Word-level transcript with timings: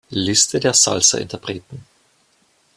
Liste 0.09 0.59
der 0.59 0.73
Salsa-Interpreten 0.73 1.85